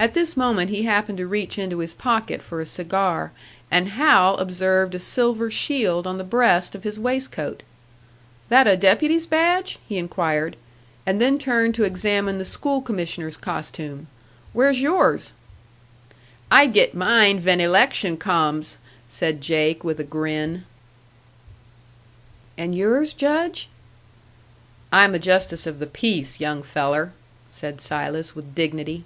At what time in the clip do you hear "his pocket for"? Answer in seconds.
1.80-2.60